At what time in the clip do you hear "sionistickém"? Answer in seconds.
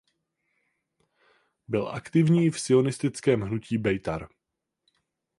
2.59-3.41